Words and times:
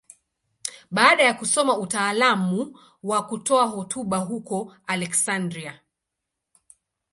Baada 0.91 1.23
ya 1.23 1.33
kusoma 1.33 1.77
utaalamu 1.77 2.79
wa 3.03 3.25
kutoa 3.25 3.65
hotuba 3.65 4.17
huko 4.17 4.75
Aleksandria. 4.87 5.79